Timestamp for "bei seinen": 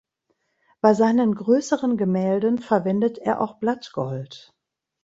0.81-1.35